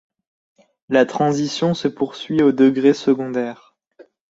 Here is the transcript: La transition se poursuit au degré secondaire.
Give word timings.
La 0.89 1.05
transition 1.05 1.75
se 1.75 1.87
poursuit 1.87 2.41
au 2.41 2.51
degré 2.51 2.95
secondaire. 2.95 3.75